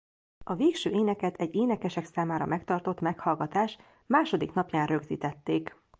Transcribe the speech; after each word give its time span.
A 0.45 0.55
végső 0.55 0.89
éneket 0.89 1.35
egy 1.35 1.55
énekesek 1.55 2.05
számára 2.05 2.45
megtartott 2.45 2.99
meghallgatás 2.99 3.77
második 4.07 4.53
napján 4.53 4.85
rögzítették. 4.87 5.81